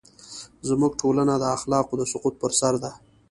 زموږ 0.67 0.91
ټولنه 1.01 1.33
د 1.39 1.43
اخلاقو 1.55 1.93
د 1.97 2.03
سقوط 2.11 2.35
پر 2.41 2.51
سر 2.59 2.73
ده. 2.83 2.91